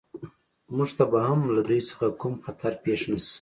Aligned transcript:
موږ 0.75 0.89
ته 0.97 1.03
به 1.11 1.19
هم 1.27 1.39
له 1.55 1.61
دوی 1.67 1.81
څخه 1.89 2.05
کوم 2.21 2.33
خطر 2.45 2.71
پېښ 2.83 3.01
نه 3.11 3.17
شي 3.25 3.29